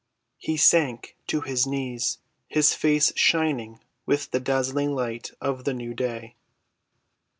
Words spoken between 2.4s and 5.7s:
his face shining with the dazzling light of